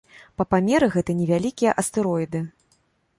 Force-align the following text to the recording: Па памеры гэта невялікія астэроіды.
Па 0.41 0.45
памеры 0.53 0.87
гэта 0.95 1.15
невялікія 1.19 1.75
астэроіды. 1.83 2.39